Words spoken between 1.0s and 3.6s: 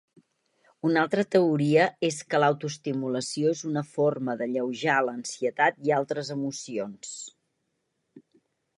altra teoria és que l'autoestimulació